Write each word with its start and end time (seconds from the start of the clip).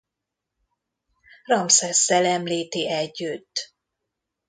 Ramszesszel 1.43 2.25
említi 2.25 2.89
együtt. 2.89 3.73